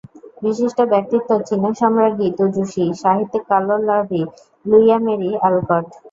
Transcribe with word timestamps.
বিশিষ্ট 0.43 0.79
ব্যক্তিত্ব 0.93 1.29
চীনা 1.47 1.69
সাম্রাজ্ঞী 1.79 2.27
তুজুশি, 2.37 2.85
সাহিত্যিক 3.01 3.43
কার্লো 3.49 3.75
ল্যাভি, 3.87 4.21
লুইসা 4.65 4.97
মেরি 5.05 5.29
অ্যালকট। 5.35 5.85